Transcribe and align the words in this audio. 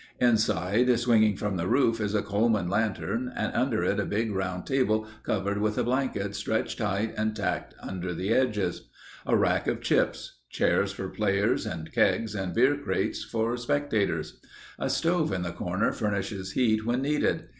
Inside, 0.19 0.97
swinging 0.99 1.37
from 1.37 1.57
the 1.57 1.67
roof 1.67 1.99
is 2.01 2.15
a 2.15 2.23
Coleman 2.23 2.67
lantern 2.71 3.31
and 3.35 3.53
under 3.53 3.83
it 3.83 3.99
a 3.99 4.03
big 4.03 4.31
round 4.33 4.65
table 4.65 5.07
covered 5.21 5.59
with 5.59 5.77
a 5.77 5.83
blanket 5.83 6.33
stretched 6.35 6.79
tight 6.79 7.13
and 7.15 7.35
tacked 7.35 7.75
under 7.83 8.11
the 8.11 8.33
edges. 8.33 8.89
A 9.27 9.35
rack 9.37 9.67
of 9.67 9.79
chips. 9.79 10.39
Chairs 10.49 10.91
for 10.91 11.07
players 11.07 11.67
and 11.67 11.91
kegs 11.93 12.33
and 12.33 12.55
beer 12.55 12.75
crates 12.75 13.23
for 13.23 13.55
spectators. 13.57 14.39
A 14.79 14.89
stove 14.89 15.31
in 15.31 15.43
the 15.43 15.51
corner 15.51 15.91
furnishes 15.91 16.53
heat 16.53 16.83
when 16.83 17.03
needed. 17.03 17.43